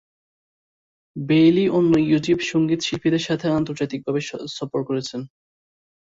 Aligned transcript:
Bailey 1.15 1.65
অন্য 1.77 1.93
YouTube 2.03 2.39
সংগীত 2.51 2.79
শিল্পীদের 2.83 3.23
সাথে 3.27 3.45
আন্তর্জাতিকভাবে 3.57 4.21
সফর 4.57 4.81
করেছেন। 4.89 5.21